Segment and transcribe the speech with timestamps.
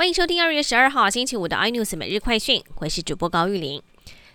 [0.00, 3.82] 欢迎收听二月十二号星期五的 iNews 每日快讯，我是主播高玉玲。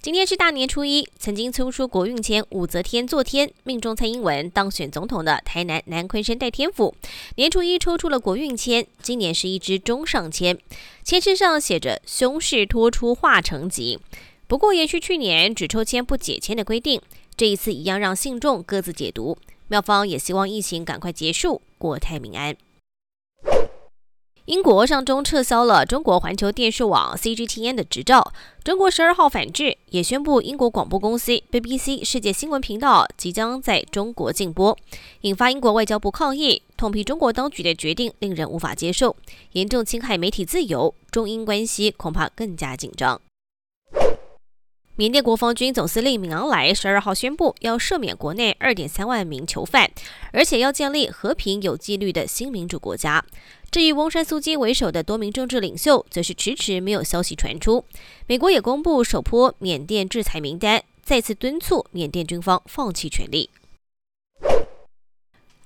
[0.00, 6.94] 今天是大年初一，曾经抽出国运签武则天坐天，命中蔡英文当选总统的台南南昆山代天府，
[7.36, 10.56] 年初一抽出了国运签，今年是一支中上签，
[11.04, 13.98] 签身上写着“凶势拖出化成吉”。
[14.48, 17.02] 不过延续去年只抽签不解签的规定，
[17.36, 19.36] 这一次一样让信众各自解读。
[19.68, 22.56] 妙方也希望疫情赶快结束，国泰民安。
[24.46, 28.32] 英国上周撤销了中国环球电视网 CGTN 的执照，
[28.64, 34.76] 中国十二号反制，也宣布英国广播公司 BBC 世界新闻频道即将在中国禁播，
[35.20, 39.14] 引发英国外交部抗议，痛批中国当局的决定令人无法接受，
[39.52, 43.20] 严重侵害媒体自由，中英关系恐怕更加紧张。
[44.96, 49.90] 缅甸国防军总司令敏昂莱十二号宣布，要赦免国内二点三万名囚犯，
[50.32, 53.24] 而且要建立和平有纪律的新民主国家。
[53.70, 57.84] 至于翁山苏基为首的多名政治领袖，则是迟迟没有消息传出。
[58.26, 63.48] 美国也公布首波缅甸制裁名单，再次敦促缅甸军方放弃权力。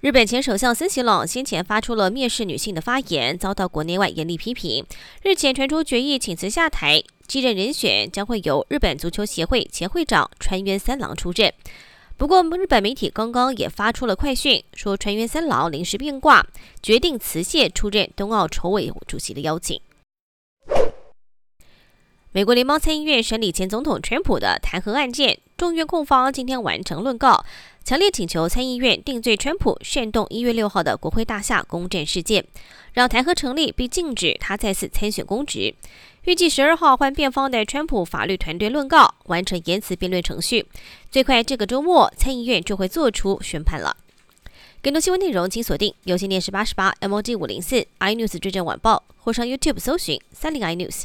[0.05, 4.85] 日本前首相森喜朗先前发出了蔑视女性的发言，遭到国内外严厉批评。
[5.23, 11.51] 日前传出决议请辞下台，继任人选将会由日本足球协会前会长川渊三郎出任。
[12.19, 16.47] 不过，日本媒体刚刚也发出了快讯，说川渊三郎临时变卦，
[16.83, 19.81] 决定辞谢出任冬奥筹委主席的邀请。
[22.33, 27.43] 美国联邦参议院审理前总统川普的弹劾案件，众院控方今天完成论告，
[27.83, 32.45] 强烈请求参议院定罪川普煽动一月六号的国会大厦攻占事件，
[32.93, 35.75] 让弹劾成立并禁止他再次参选公职。
[36.25, 40.67] 预计十二号换辩方的川普法律团队论告，完成言辞辩论程序，
[41.11, 43.97] 最快这个周末参议院就会做出宣判了。
[44.83, 51.05] 更多新闻内容请锁定有线电视八十八 MOD 五零四 iNews 追证晚报，或上 YouTube 搜寻三零 iNews。